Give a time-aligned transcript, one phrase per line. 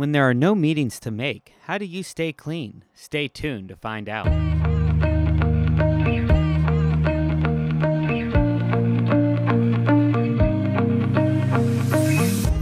[0.00, 2.84] When there are no meetings to make, how do you stay clean?
[2.94, 4.24] Stay tuned to find out.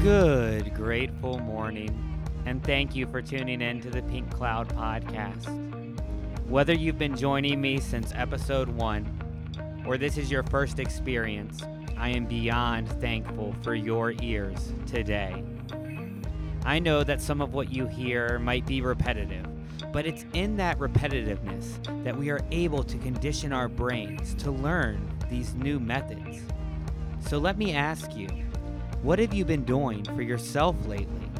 [0.02, 1.96] Good, grateful morning,
[2.44, 5.46] and thank you for tuning in to the Pink Cloud Podcast.
[6.48, 9.06] Whether you've been joining me since episode one,
[9.86, 11.62] or this is your first experience,
[11.96, 15.44] I am beyond thankful for your ears today.
[16.68, 19.46] I know that some of what you hear might be repetitive,
[19.90, 25.00] but it's in that repetitiveness that we are able to condition our brains to learn
[25.30, 26.42] these new methods.
[27.26, 28.28] So let me ask you,
[29.00, 31.30] what have you been doing for yourself lately?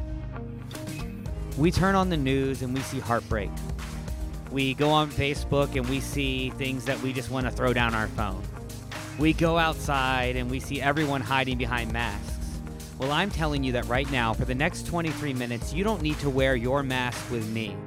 [1.59, 3.51] We turn on the news and we see heartbreak.
[4.49, 7.93] We go on Facebook and we see things that we just want to throw down
[7.93, 8.41] our phone.
[9.19, 12.28] We go outside and we see everyone hiding behind masks.
[12.99, 16.19] Well, I'm telling you that right now, for the next 23 minutes, you don't need
[16.19, 17.77] to wear your mask with me.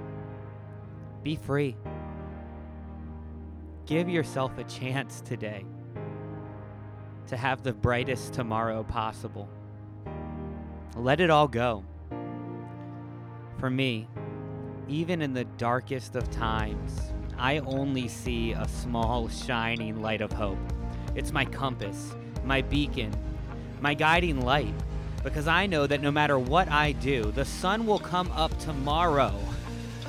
[1.22, 1.76] Be free.
[3.84, 5.66] Give yourself a chance today
[7.26, 9.50] to have the brightest tomorrow possible.
[10.96, 11.84] Let it all go.
[13.58, 14.08] For me,
[14.88, 20.58] even in the darkest of times, I only see a small shining light of hope.
[21.14, 23.12] It's my compass, my beacon,
[23.82, 24.74] my guiding light,
[25.22, 29.34] because I know that no matter what I do, the sun will come up tomorrow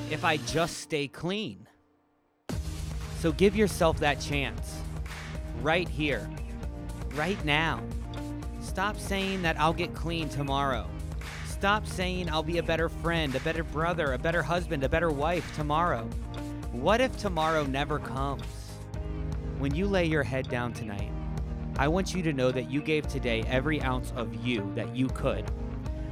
[0.09, 1.67] if I just stay clean.
[3.19, 4.79] So give yourself that chance
[5.61, 6.29] right here,
[7.13, 7.81] right now.
[8.61, 10.87] Stop saying that I'll get clean tomorrow.
[11.47, 15.09] Stop saying I'll be a better friend, a better brother, a better husband, a better
[15.09, 16.03] wife tomorrow.
[16.73, 18.43] What if tomorrow never comes?
[19.59, 21.11] When you lay your head down tonight,
[21.77, 25.07] I want you to know that you gave today every ounce of you that you
[25.07, 25.49] could.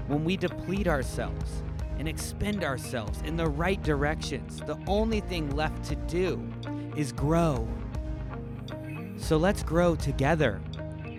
[0.07, 1.63] When we deplete ourselves
[1.99, 6.43] and expend ourselves in the right directions, the only thing left to do
[6.95, 7.67] is grow.
[9.17, 10.59] So let's grow together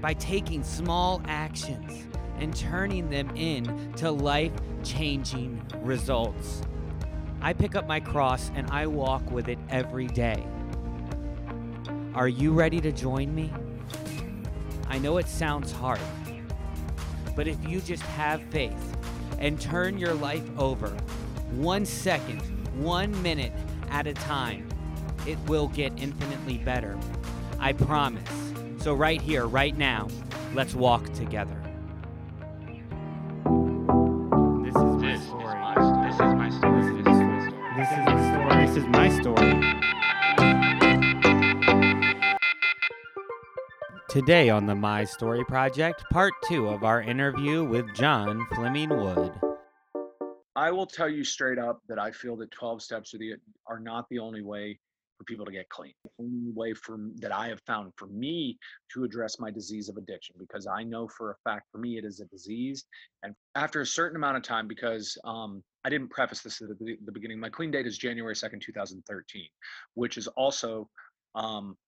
[0.01, 2.09] by taking small actions
[2.39, 4.53] and turning them into life
[4.83, 6.63] changing results.
[7.41, 10.45] I pick up my cross and I walk with it every day.
[12.15, 13.53] Are you ready to join me?
[14.89, 16.01] I know it sounds hard,
[17.35, 18.97] but if you just have faith
[19.39, 20.89] and turn your life over
[21.53, 22.41] one second,
[22.83, 23.53] one minute
[23.91, 24.69] at a time,
[25.27, 26.99] it will get infinitely better.
[27.59, 28.29] I promise.
[28.79, 30.09] So, right here, right now,
[30.55, 31.57] let's walk together.
[34.65, 35.53] This is my story.
[36.07, 37.03] This is my story.
[37.77, 38.67] This is my story.
[38.67, 40.02] This is my story.
[44.13, 49.33] Today on the My Story Project, part two of our interview with John Fleming Wood.
[50.55, 53.37] I will tell you straight up that I feel that 12 steps are, the,
[53.67, 54.79] are not the only way
[55.17, 55.95] for people to get clean.
[56.05, 58.59] The only way for that I have found for me
[58.93, 62.05] to address my disease of addiction, because I know for a fact for me it
[62.05, 62.85] is a disease.
[63.23, 66.99] And after a certain amount of time, because um, I didn't preface this at the,
[67.03, 69.47] the beginning, my clean date is January 2nd, 2013,
[69.95, 70.91] which is also
[71.35, 71.79] um,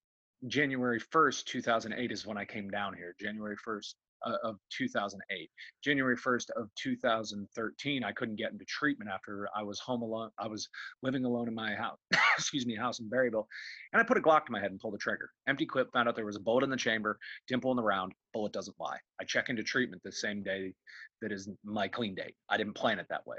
[0.48, 3.14] January 1st, 2008 is when I came down here.
[3.18, 3.94] January 1st
[4.24, 5.50] uh, of 2008.
[5.82, 10.30] January 1st of 2013, I couldn't get into treatment after I was home alone.
[10.38, 10.68] I was
[11.02, 11.98] living alone in my house,
[12.38, 13.46] excuse me, house in Berryville.
[13.92, 15.30] And I put a Glock to my head and pulled the trigger.
[15.46, 17.18] Empty clip, found out there was a bullet in the chamber,
[17.48, 18.98] dimple in the round, bullet doesn't lie.
[19.20, 20.74] I check into treatment the same day
[21.22, 22.34] that is my clean date.
[22.48, 23.38] I didn't plan it that way.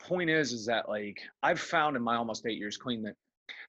[0.00, 3.14] Point is, is that like I've found in my almost eight years clean that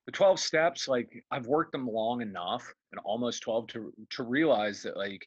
[0.06, 4.84] the 12 steps like i've worked them long enough and almost 12 to to realize
[4.84, 5.26] that like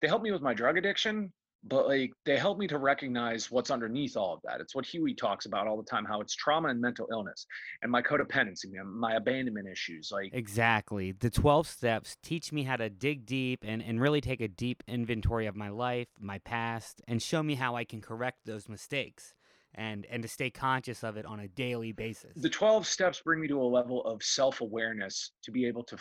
[0.00, 1.32] they help me with my drug addiction
[1.64, 4.60] but like they help me to recognize what's underneath all of that.
[4.60, 7.46] It's what huey talks about all the time how it's trauma and mental illness
[7.82, 11.12] and my codependency my abandonment issues like exactly.
[11.12, 14.82] The 12 steps teach me how to dig deep and, and really take a deep
[14.86, 19.34] inventory of my life my past and show me how i can correct those mistakes
[19.74, 22.32] and and to stay conscious of it on a daily basis.
[22.36, 25.96] The 12 steps bring me to a level of self-awareness to be able to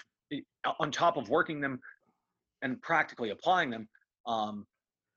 [0.80, 1.80] on top of working them
[2.62, 3.88] and practically applying them
[4.26, 4.66] um,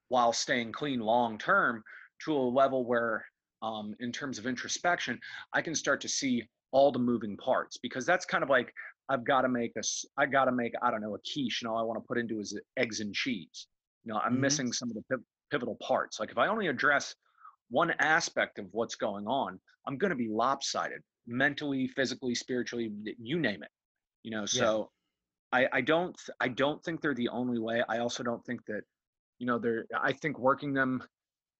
[0.08, 1.82] while staying clean long term
[2.24, 3.24] to a level where
[3.62, 5.18] um, in terms of introspection
[5.52, 8.72] i can start to see all the moving parts because that's kind of like
[9.08, 9.82] i've got to make a
[10.18, 12.18] i got to make i don't know a quiche and all i want to put
[12.18, 13.66] into is eggs and cheese
[14.04, 14.42] you know i'm mm-hmm.
[14.42, 15.18] missing some of the
[15.50, 17.14] pivotal parts like if i only address
[17.70, 23.38] one aspect of what's going on, I'm going to be lopsided mentally, physically, spiritually, you
[23.38, 23.70] name it.
[24.22, 24.90] You know, so
[25.52, 25.66] yeah.
[25.72, 27.82] I, I don't I don't think they're the only way.
[27.88, 28.82] I also don't think that,
[29.38, 31.02] you know, they're I think working them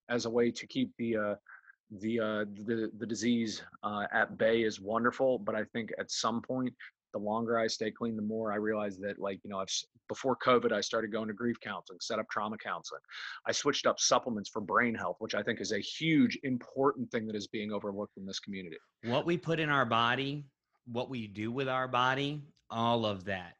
[0.08, 1.34] as a way to keep the uh
[1.98, 6.40] the uh, the the disease uh, at bay is wonderful, but I think at some
[6.40, 6.72] point,
[7.12, 9.70] the longer I stay clean, the more I realize that like you know I've
[10.08, 13.00] before COVID, I started going to grief counseling, set up trauma counseling.
[13.46, 17.26] I switched up supplements for brain health, which I think is a huge important thing
[17.28, 18.76] that is being overlooked in this community.
[19.04, 20.44] What we put in our body,
[20.86, 23.54] what we do with our body, all of that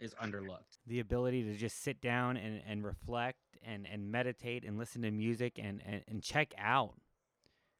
[0.00, 0.78] is underlooked.
[0.86, 5.10] The ability to just sit down and, and reflect and, and meditate and listen to
[5.10, 6.94] music and, and, and check out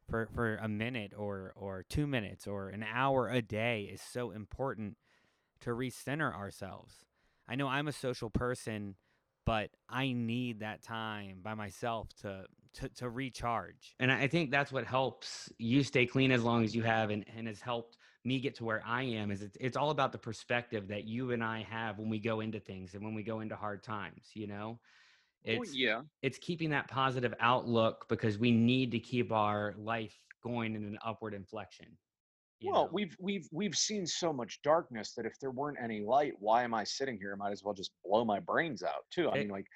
[0.09, 4.31] for, for a minute or, or two minutes or an hour a day is so
[4.31, 4.97] important
[5.65, 6.95] to recenter ourselves.
[7.49, 8.95] I know I'm a social person,
[9.45, 13.95] but I need that time by myself to to, to recharge.
[14.01, 17.25] And I think that's what helps you stay clean as long as you have and,
[17.37, 20.19] and has helped me get to where I am is it's, it's all about the
[20.19, 23.41] perspective that you and I have when we go into things and when we go
[23.41, 24.81] into hard times, you know?
[25.47, 26.01] Oh, it's, oh, yeah.
[26.23, 30.99] It's keeping that positive outlook because we need to keep our life going in an
[31.05, 31.87] upward inflection.
[32.65, 32.91] Well, know?
[32.93, 36.75] we've we've we've seen so much darkness that if there weren't any light, why am
[36.75, 37.33] I sitting here?
[37.35, 39.31] I might as well just blow my brains out too.
[39.31, 39.67] I mean, like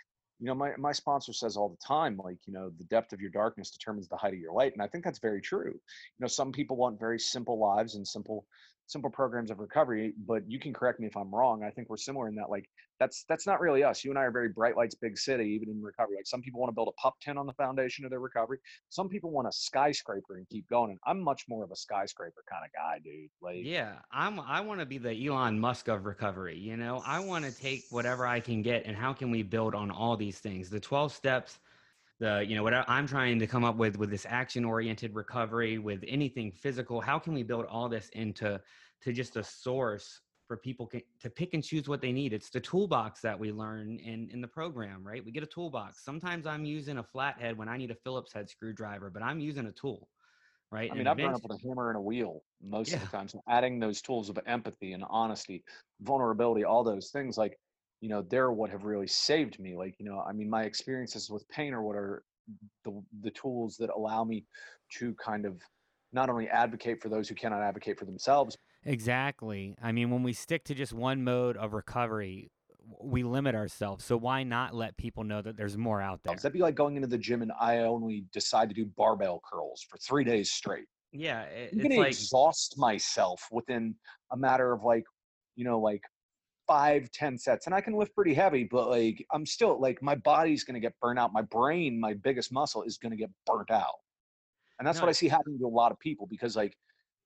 [0.41, 3.21] you know my, my sponsor says all the time like you know the depth of
[3.21, 6.21] your darkness determines the height of your light and i think that's very true you
[6.21, 8.47] know some people want very simple lives and simple
[8.89, 11.97] simple programs of recovery but you can correct me if i'm wrong i think we're
[11.97, 12.69] similar in that like
[12.99, 15.69] that's that's not really us you and i are very bright lights big city even
[15.69, 18.11] in recovery like some people want to build a pup tent on the foundation of
[18.11, 18.59] their recovery
[18.89, 22.43] some people want a skyscraper and keep going and i'm much more of a skyscraper
[22.51, 26.07] kind of guy dude like yeah i'm i want to be the elon musk of
[26.07, 29.43] recovery you know i want to take whatever i can get and how can we
[29.43, 31.59] build on all these things the 12 steps
[32.21, 35.79] the you know what i'm trying to come up with with this action oriented recovery
[35.79, 38.61] with anything physical how can we build all this into
[39.01, 42.33] to just a source for people to pick and choose what they need?
[42.33, 45.25] It's the toolbox that we learn in in the program right?
[45.25, 46.03] We get a toolbox.
[46.03, 49.67] Sometimes i'm using a flathead when i need a phillips head screwdriver but i'm using
[49.67, 50.09] a tool
[50.73, 50.91] right?
[50.91, 52.97] I mean and i've grown up with a hammer and a wheel most yeah.
[52.97, 55.63] of the time so adding those tools of empathy and honesty
[56.01, 57.59] vulnerability all those things like
[58.01, 61.31] you know they're what have really saved me like you know i mean my experiences
[61.31, 62.23] with pain are what are
[62.85, 64.45] the the tools that allow me
[64.91, 65.61] to kind of
[66.13, 70.33] not only advocate for those who cannot advocate for themselves exactly i mean when we
[70.33, 72.51] stick to just one mode of recovery
[73.03, 76.35] we limit ourselves so why not let people know that there's more out there?
[76.37, 79.85] that'd be like going into the gym and i only decide to do barbell curls
[79.89, 80.87] for three days straight.
[81.13, 82.09] Yeah it, i'm gonna like...
[82.09, 83.95] exhaust myself within
[84.33, 85.05] a matter of like
[85.55, 86.03] you know like
[86.69, 90.15] five, ten sets, and I can lift pretty heavy, but like I'm still like my
[90.15, 91.33] body's gonna get burnt out.
[91.33, 93.97] My brain, my biggest muscle, is gonna get burnt out.
[94.79, 95.05] And that's no.
[95.05, 96.77] what I see happening to a lot of people because like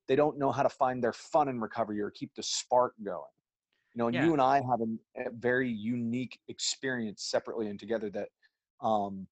[0.08, 3.20] they don't know how to find their fun in recovery or keep the spark going.
[3.94, 4.24] You know, and yeah.
[4.24, 8.28] you and I have a, a, very unique experience separately and together that
[8.80, 9.26] um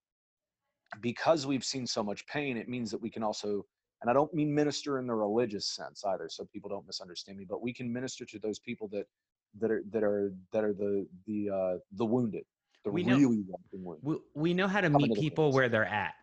[1.01, 3.65] because we've seen so much pain, it means that we can also
[4.03, 7.45] and I don't mean minister in the religious sense either, so people don't misunderstand me,
[7.49, 9.05] but we can minister to those people that
[9.59, 12.45] that are that are that are the the uh, the wounded,
[12.85, 13.29] the we really know,
[13.73, 14.03] wounded.
[14.03, 16.15] We, we know how to meet people where they're at.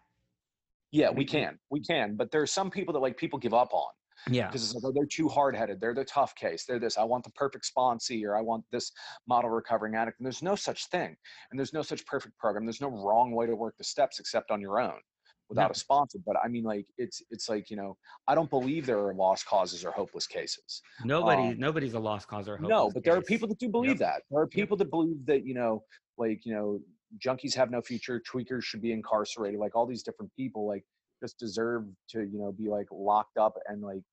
[0.91, 3.73] Yeah, we can, we can, but there are some people that like people give up
[3.73, 3.91] on.
[4.29, 5.79] Yeah, because it's like oh, they're too hard headed.
[5.79, 6.65] They're the tough case.
[6.65, 6.97] They're this.
[6.97, 8.91] I want the perfect sponsee, or I want this
[9.27, 10.19] model recovering addict.
[10.19, 11.15] And there's no such thing,
[11.51, 12.65] and there's no such perfect program.
[12.65, 14.99] There's no wrong way to work the steps except on your own
[15.49, 16.19] without a sponsor.
[16.25, 17.97] But I mean, like it's it's like you know,
[18.27, 20.81] I don't believe there are lost causes or hopeless cases.
[21.03, 22.69] Nobody, um, nobody's a lost cause or hopeless.
[22.69, 22.87] no.
[22.87, 23.03] But case.
[23.05, 23.99] there are people that do believe yep.
[23.99, 24.21] that.
[24.29, 24.85] There are people yep.
[24.85, 25.83] that believe that you know,
[26.17, 26.79] like you know,
[27.25, 28.21] junkies have no future.
[28.21, 29.59] Tweakers should be incarcerated.
[29.59, 30.83] Like all these different people, like
[31.21, 34.03] just deserve to you know be like locked up and like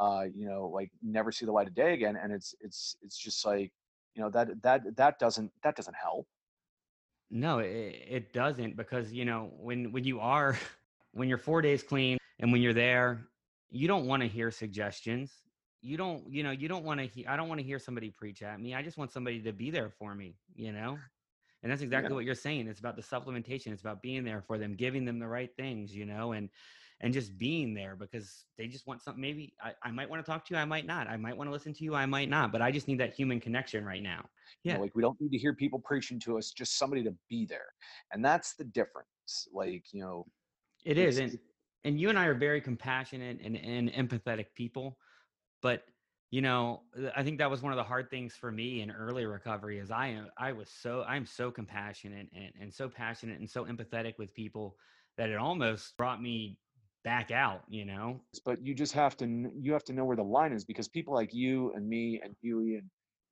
[0.00, 2.18] uh you know like never see the light of day again.
[2.20, 3.72] And it's it's it's just like
[4.14, 6.26] you know that that that doesn't that doesn't help.
[7.30, 10.58] No, it, it doesn't because you know when when you are
[11.12, 13.26] when you're four days clean and when you're there,
[13.70, 15.32] you don't want to hear suggestions.
[15.80, 17.26] You don't, you know, you don't want to hear.
[17.28, 18.74] I don't want to hear somebody preach at me.
[18.74, 20.36] I just want somebody to be there for me.
[20.54, 20.98] You know,
[21.62, 22.14] and that's exactly yeah.
[22.14, 22.68] what you're saying.
[22.68, 23.68] It's about the supplementation.
[23.68, 25.94] It's about being there for them, giving them the right things.
[25.94, 26.48] You know, and
[27.00, 29.20] and just being there because they just want something.
[29.20, 30.60] Maybe I, I might want to talk to you.
[30.60, 31.08] I might not.
[31.08, 31.94] I might want to listen to you.
[31.94, 32.52] I might not.
[32.52, 34.24] But I just need that human connection right now.
[34.62, 34.72] Yeah.
[34.72, 37.14] You know, like we don't need to hear people preaching to us, just somebody to
[37.28, 37.66] be there.
[38.12, 39.08] And that's the difference.
[39.52, 40.26] Like, you know,
[40.84, 41.18] it is.
[41.18, 41.38] And,
[41.84, 44.96] and you and I are very compassionate and, and empathetic people.
[45.60, 45.82] But,
[46.30, 46.82] you know,
[47.14, 49.90] I think that was one of the hard things for me in early recovery is
[49.90, 54.14] I am, I was so, I'm so compassionate and, and so passionate and so empathetic
[54.18, 54.76] with people
[55.16, 56.58] that it almost brought me
[57.04, 58.20] back out, you know?
[58.44, 61.14] But you just have to, you have to know where the line is because people
[61.14, 62.90] like you and me and Huey and,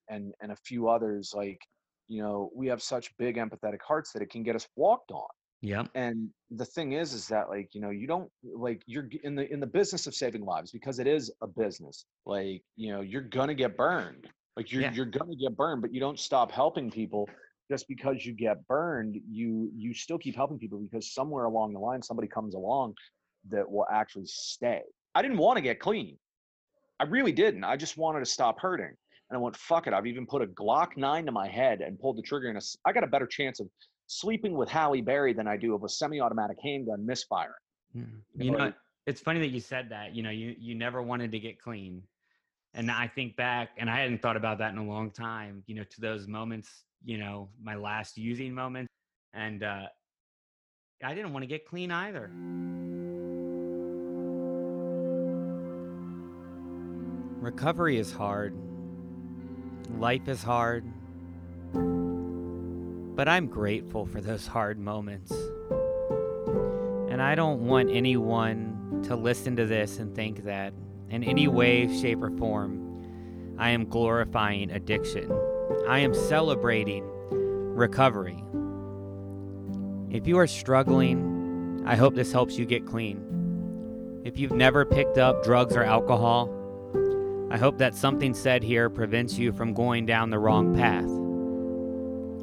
[0.09, 1.61] and, and a few others, like,
[2.09, 5.29] you know, we have such big empathetic hearts that it can get us walked on
[5.63, 9.35] yeah And the thing is, is that like, you know, you don't like you're in
[9.37, 12.07] the in the business of saving lives because it is a business.
[12.27, 14.29] Like, you know, you're gonna get burned.
[14.57, 14.91] Like you're Yeah.
[14.91, 17.29] you're gonna get burned, but you don't stop helping people
[17.71, 19.17] just because you get burned.
[19.29, 22.95] You you still keep helping people because somewhere along the line somebody comes along
[23.51, 24.83] that will actually stay.
[25.15, 26.19] I didn't want to get clean.
[27.01, 27.65] I really didn't.
[27.65, 28.87] I just wanted to stop hurting.
[28.87, 29.95] And I went, fuck it.
[29.95, 32.49] I've even put a Glock 9 to my head and pulled the trigger.
[32.49, 33.69] And I got a better chance of
[34.07, 37.53] sleeping with Halle Berry than I do of a semi automatic handgun misfiring.
[37.97, 38.07] Mm.
[38.37, 38.73] You You know, know,
[39.07, 40.15] it's funny that you said that.
[40.15, 42.03] You know, you you never wanted to get clean,
[42.75, 45.63] and I think back, and I hadn't thought about that in a long time.
[45.67, 46.85] You know, to those moments.
[47.05, 48.87] You know, my last using moment,
[49.35, 49.87] and uh,
[51.03, 52.31] I didn't want to get clean either.
[57.43, 58.55] Recovery is hard.
[59.99, 60.85] Life is hard.
[61.73, 65.33] But I'm grateful for those hard moments.
[67.11, 70.73] And I don't want anyone to listen to this and think that
[71.11, 75.29] in any way, shape, or form, I am glorifying addiction.
[75.89, 77.03] I am celebrating
[77.75, 78.41] recovery.
[80.17, 84.21] If you are struggling, I hope this helps you get clean.
[84.25, 86.61] If you've never picked up drugs or alcohol,
[87.53, 91.05] I hope that something said here prevents you from going down the wrong path.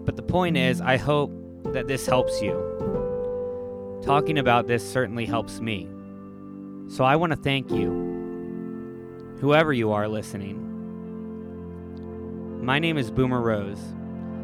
[0.06, 1.32] But the point is, I hope
[1.74, 4.00] that this helps you.
[4.04, 5.90] Talking about this certainly helps me.
[6.90, 7.90] So I want to thank you,
[9.40, 10.64] whoever you are listening.
[12.64, 13.82] My name is Boomer Rose.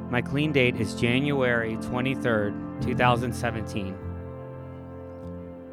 [0.09, 3.95] My clean date is January 23rd, 2017.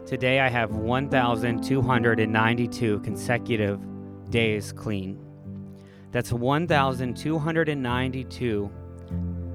[0.04, 3.80] Today I have 1,292 consecutive
[4.32, 5.16] days clean.
[6.10, 8.70] That's 1,292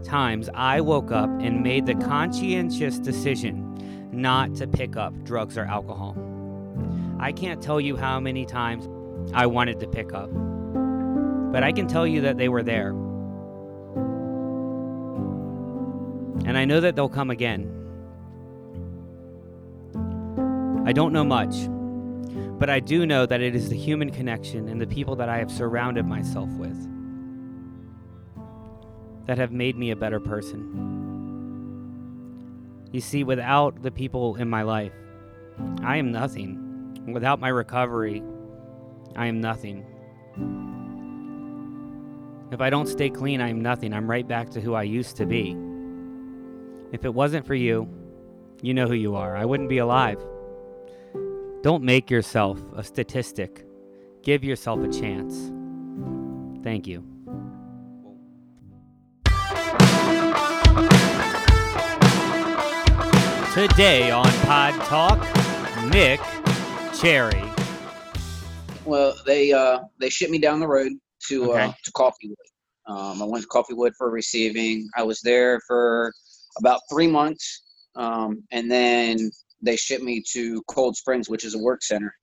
[0.03, 5.65] times I woke up and made the conscientious decision not to pick up drugs or
[5.65, 6.15] alcohol.
[7.19, 8.87] I can't tell you how many times
[9.33, 10.29] I wanted to pick up,
[11.51, 12.91] but I can tell you that they were there.
[16.45, 17.73] And I know that they'll come again.
[20.85, 21.67] I don't know much,
[22.59, 25.37] but I do know that it is the human connection and the people that I
[25.37, 26.77] have surrounded myself with
[29.27, 30.95] that have made me a better person.
[32.91, 34.93] You see, without the people in my life,
[35.83, 36.63] I am nothing.
[37.13, 38.23] Without my recovery,
[39.15, 39.85] I am nothing.
[42.51, 43.93] If I don't stay clean, I am nothing.
[43.93, 45.57] I'm right back to who I used to be.
[46.93, 47.89] If it wasn't for you,
[48.61, 49.35] you know who you are.
[49.35, 50.23] I wouldn't be alive.
[51.67, 53.65] Don't make yourself a statistic.
[54.23, 55.51] Give yourself a chance.
[56.63, 57.03] Thank you.
[63.53, 65.19] Today on Pod Talk,
[65.91, 66.21] Nick
[66.97, 67.43] Cherry.
[68.85, 70.93] Well, they uh they shipped me down the road
[71.27, 72.47] to uh to Coffeewood.
[72.87, 74.87] Um, I went to Coffeewood for receiving.
[74.95, 76.13] I was there for
[76.59, 77.61] about three months,
[77.97, 82.13] um, and then they shipped me to Cold Springs, which is a work center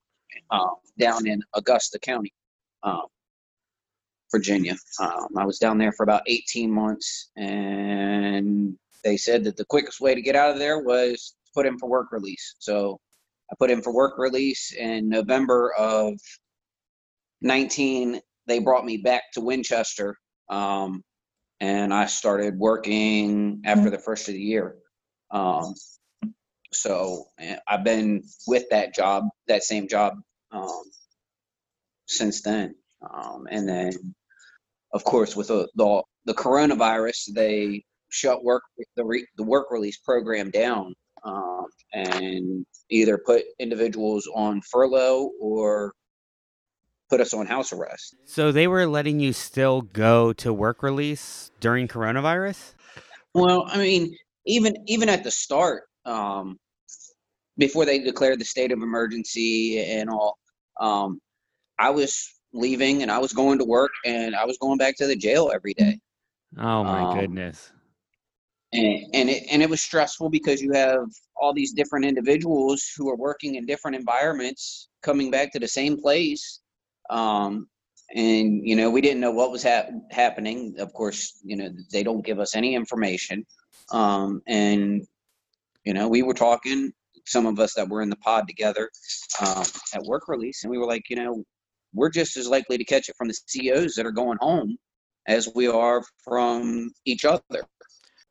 [0.51, 2.33] um, down in Augusta County,
[2.83, 3.05] um,
[4.31, 4.75] Virginia.
[4.99, 10.01] Um, I was down there for about 18 months, and they said that the quickest
[10.01, 12.55] way to get out of there was to put in for work release.
[12.59, 12.99] So
[13.51, 16.13] I put in for work release in November of
[17.41, 18.19] 19.
[18.47, 20.17] They brought me back to Winchester,
[20.49, 21.03] um,
[21.59, 24.75] and I started working after the first of the year.
[25.31, 25.73] Um,
[26.75, 27.25] so
[27.67, 30.15] I've been with that job, that same job,
[30.51, 30.83] um,
[32.07, 32.75] since then.
[33.01, 33.91] Um, and then,
[34.93, 38.63] of course, with the, the the coronavirus, they shut work
[38.95, 45.93] the re, the work release program down um, and either put individuals on furlough or
[47.09, 48.15] put us on house arrest.
[48.25, 52.73] So they were letting you still go to work release during coronavirus?
[53.33, 54.15] Well, I mean,
[54.45, 56.57] even even at the start, um,
[57.57, 60.37] before they declared the state of emergency and all,
[60.79, 61.19] um,
[61.79, 65.07] I was leaving and I was going to work and I was going back to
[65.07, 65.99] the jail every day.
[66.57, 67.71] Oh my Um, goodness.
[68.73, 73.09] and and it and it was stressful because you have all these different individuals who
[73.09, 76.61] are working in different environments coming back to the same place
[77.09, 77.67] um
[78.15, 82.03] and you know we didn't know what was hap- happening of course you know they
[82.03, 83.45] don't give us any information
[83.91, 85.05] um and
[85.83, 86.91] you know we were talking
[87.25, 88.89] some of us that were in the pod together
[89.45, 89.63] um,
[89.93, 91.43] at work release and we were like you know
[91.93, 94.75] we're just as likely to catch it from the COs that are going home
[95.27, 97.63] as we are from each other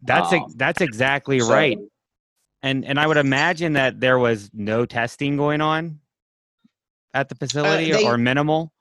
[0.03, 1.79] That's um, that's exactly so- right.
[2.63, 6.01] And and I would imagine that there was no testing going on
[7.13, 8.73] at the facility they- or minimal.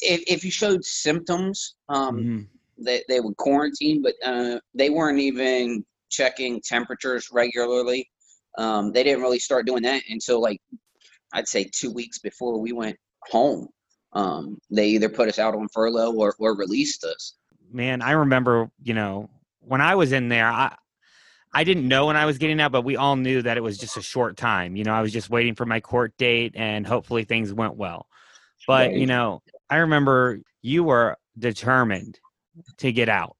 [0.00, 2.46] If, if you showed symptoms, um, Mhm.
[2.78, 8.08] they, they would quarantine, but uh, they weren't even checking temperatures regularly.
[8.58, 10.60] Um, they didn't really start doing that until like
[11.32, 13.68] I'd say two weeks before we went home.
[14.12, 17.34] Um, they either put us out on furlough or, or released us.
[17.70, 19.28] man, I remember, you know,
[19.60, 20.74] when I was in there, I
[21.52, 23.78] I didn't know when I was getting out, but we all knew that it was
[23.78, 24.76] just a short time.
[24.76, 28.06] You know, I was just waiting for my court date and hopefully things went well.
[28.66, 32.18] But, you know, I remember you were determined
[32.78, 33.36] to get out.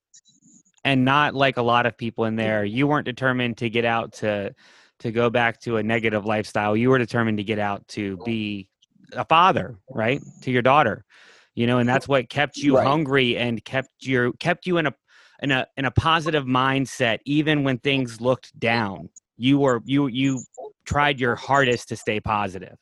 [0.84, 2.64] And not like a lot of people in there.
[2.64, 4.54] You weren't determined to get out to
[5.00, 6.76] to go back to a negative lifestyle.
[6.76, 8.68] You were determined to get out to be
[9.12, 10.20] a father, right?
[10.42, 11.04] To your daughter.
[11.54, 12.86] You know, and that's what kept you Right.
[12.86, 14.94] hungry and kept your kept you in a
[15.42, 19.08] in a in a positive mindset even when things looked down.
[19.36, 20.42] You were you you
[20.84, 22.76] tried your hardest to stay positive.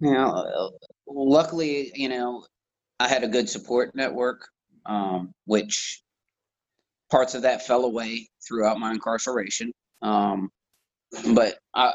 [0.00, 0.70] You know, uh,
[1.06, 2.44] luckily, you know,
[3.00, 4.46] I had a good support network,
[4.84, 6.02] um, which
[7.10, 9.72] parts of that fell away throughout my incarceration.
[10.02, 10.50] Um,
[11.34, 11.92] but I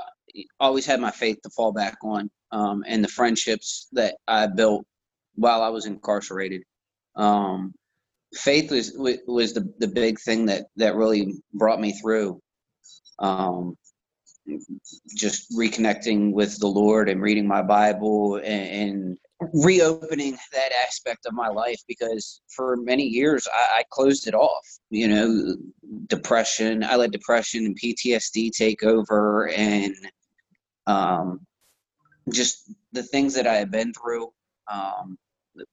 [0.60, 4.86] always had my faith to fall back on, um, and the friendships that I built
[5.36, 6.64] while I was incarcerated.
[7.16, 7.74] Um,
[8.34, 8.94] faith was
[9.28, 12.40] was the, the big thing that that really brought me through.
[13.20, 13.76] Um,
[15.16, 19.18] just reconnecting with the Lord and reading my Bible and, and
[19.54, 24.66] reopening that aspect of my life because for many years I, I closed it off.
[24.90, 25.56] You know,
[26.08, 26.84] depression.
[26.84, 29.96] I let depression and PTSD take over, and
[30.88, 31.40] um,
[32.32, 34.32] just the things that I had been through
[34.72, 35.18] um,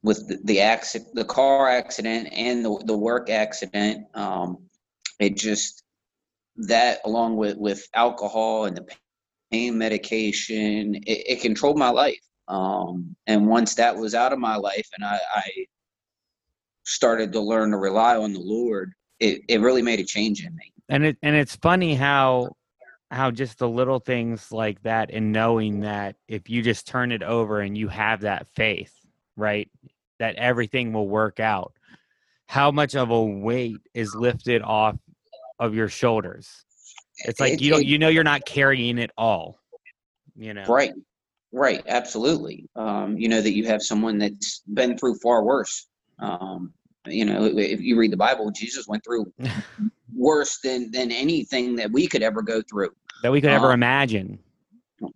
[0.03, 4.07] with the, the accident, the car accident, and the the work accident.
[4.15, 4.59] Um,
[5.21, 5.83] it just
[6.57, 8.87] that along with with alcohol and the
[9.53, 14.57] pain medication it, it controlled my life um, and once that was out of my
[14.57, 15.51] life and I, I
[16.85, 20.55] started to learn to rely on the lord it, it really made a change in
[20.55, 20.73] me.
[20.89, 22.57] And it and it's funny how
[23.11, 27.23] how just the little things like that and knowing that if you just turn it
[27.23, 28.93] over and you have that faith
[29.37, 29.71] right
[30.19, 31.73] that everything will work out
[32.47, 34.97] how much of a weight is lifted off
[35.59, 36.65] of your shoulders?
[37.25, 39.59] It's like It- you don't it- you know you're not carrying it all
[40.37, 40.65] you know?
[40.67, 40.93] Right
[41.53, 46.73] right absolutely um, you know that you have someone that's been through far worse um,
[47.07, 49.25] you know if you read the bible jesus went through
[50.15, 52.91] worse than than anything that we could ever go through
[53.23, 54.39] that we could ever Um, imagine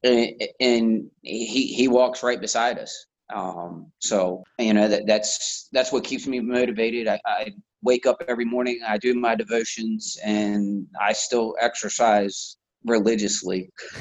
[0.05, 3.07] and, and he he walks right beside us.
[3.35, 7.09] Um, so you know that that's that's what keeps me motivated.
[7.09, 13.71] I, I wake up every morning, I do my devotions, and I still exercise religiously.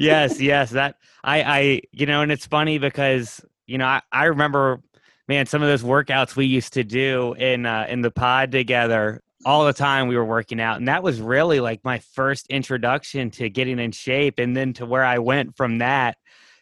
[0.00, 0.70] yes, yes.
[0.70, 4.82] That I, I, you know, and it's funny because you know I, I remember,
[5.28, 9.22] man, some of those workouts we used to do in uh, in the pod together.
[9.46, 13.30] All the time we were working out, and that was really like my first introduction
[13.32, 16.18] to getting in shape, and then to where I went from that.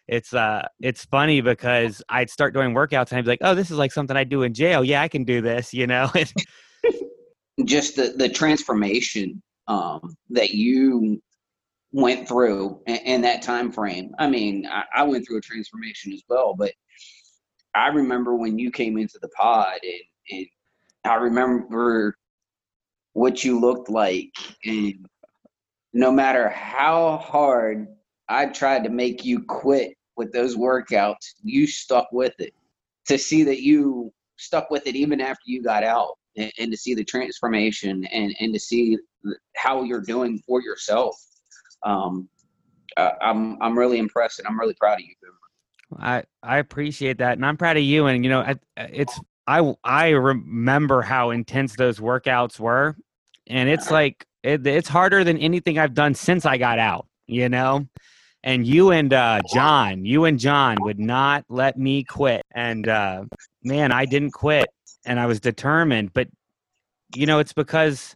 [0.07, 3.69] It's uh, it's funny because I'd start doing workouts, and I'd be like, "Oh, this
[3.69, 4.83] is like something I do in jail.
[4.83, 6.09] Yeah, I can do this," you know.
[7.65, 11.21] Just the the transformation um, that you
[11.91, 14.11] went through in, that time frame.
[14.19, 16.71] I mean, I, I went through a transformation as well, but
[17.75, 20.47] I remember when you came into the pod, and, and
[21.05, 22.15] I remember
[23.13, 24.31] what you looked like,
[24.65, 25.05] and
[25.93, 27.87] no matter how hard
[28.27, 32.53] I tried to make you quit with those workouts, you stuck with it.
[33.07, 36.77] To see that you stuck with it even after you got out, and, and to
[36.77, 38.97] see the transformation, and and to see
[39.55, 41.15] how you're doing for yourself,
[41.83, 42.29] um,
[42.97, 45.13] I, I'm I'm really impressed, and I'm really proud of you.
[45.97, 48.05] I I appreciate that, and I'm proud of you.
[48.07, 52.95] And you know, I- it's I I remember how intense those workouts were,
[53.47, 57.07] and it's like it, it's harder than anything I've done since I got out.
[57.27, 57.87] You know,
[58.43, 63.25] and you and uh, John, you and John would not let me quit, and uh,
[63.63, 64.67] man, I didn't quit,
[65.05, 66.13] and I was determined.
[66.13, 66.27] But
[67.15, 68.15] you know, it's because.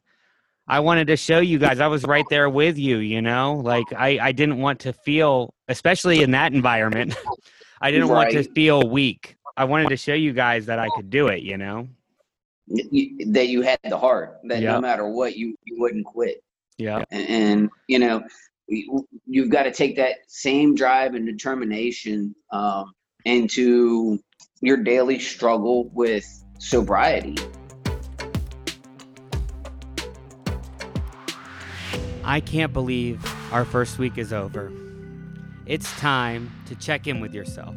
[0.67, 3.56] I wanted to show you guys I was right there with you, you know?
[3.56, 7.15] Like I, I didn't want to feel especially in that environment.
[7.82, 9.36] I didn't want to feel weak.
[9.58, 11.88] I wanted to show you guys that I could do it, you know?
[12.69, 14.73] That you had the heart that Yeah.
[14.73, 16.41] no matter what you you wouldn't quit
[16.78, 17.04] Yeah.
[17.12, 18.23] and, and you know
[18.67, 22.93] you- you've got to take that same drive and determination um,
[23.26, 24.17] into
[24.62, 26.26] your daily struggle with
[26.60, 27.36] sobriety
[32.25, 34.71] I can't believe our first week is over.
[35.65, 37.75] It's time to check in with yourself.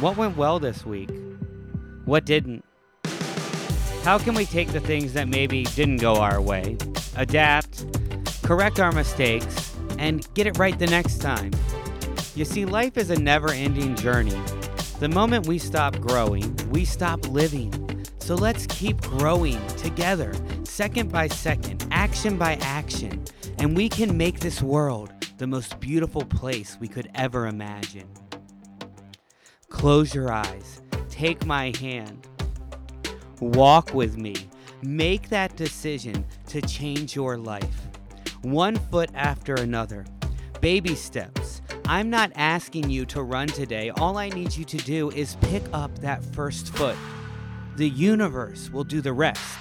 [0.00, 1.10] What went well this week?
[2.04, 2.64] What didn't?
[4.02, 6.76] How can we take the things that maybe didn't go our way,
[7.16, 7.86] adapt,
[8.42, 11.50] correct our mistakes, and get it right the next time?
[12.34, 14.38] You see, life is a never ending journey.
[15.00, 18.04] The moment we stop growing, we stop living.
[18.18, 23.24] So let's keep growing together, second by second, action by action,
[23.58, 28.08] and we can make this world the most beautiful place we could ever imagine.
[29.68, 32.26] Close your eyes, take my hand,
[33.40, 34.34] walk with me,
[34.82, 37.88] make that decision to change your life.
[38.42, 40.06] One foot after another,
[40.60, 41.62] baby steps.
[41.86, 43.90] I'm not asking you to run today.
[43.90, 46.96] All I need you to do is pick up that first foot.
[47.76, 49.58] The universe will do the rest.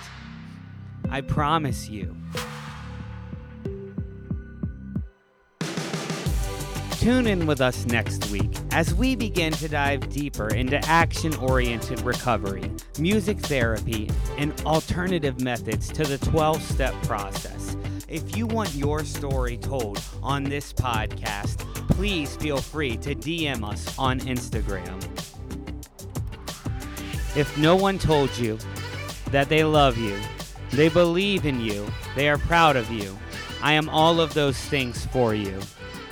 [1.10, 2.16] I promise you.
[7.06, 12.02] Tune in with us next week as we begin to dive deeper into action oriented
[12.02, 17.78] recovery, music therapy, and alternative methods to the 12 step process.
[18.08, 21.60] If you want your story told on this podcast,
[21.92, 25.00] please feel free to DM us on Instagram.
[27.38, 28.58] If no one told you
[29.30, 30.18] that they love you,
[30.72, 33.16] they believe in you, they are proud of you,
[33.62, 35.60] I am all of those things for you.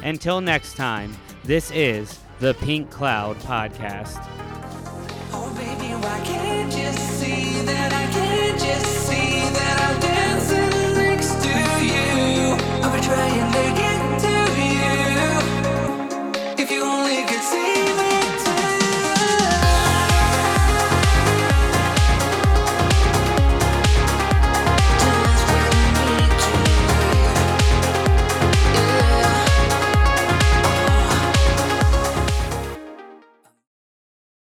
[0.04, 4.20] Until next time, this is the Pink Cloud Podcast.
[5.32, 5.94] Oh, baby,